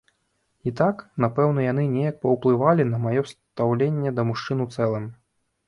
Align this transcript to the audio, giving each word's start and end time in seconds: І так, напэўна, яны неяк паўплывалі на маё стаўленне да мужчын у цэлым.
І 0.69 0.71
так, 0.79 1.03
напэўна, 1.25 1.65
яны 1.71 1.83
неяк 1.97 2.17
паўплывалі 2.25 2.89
на 2.95 3.03
маё 3.05 3.21
стаўленне 3.35 4.17
да 4.19 4.29
мужчын 4.33 4.57
у 4.69 4.71
цэлым. 4.77 5.09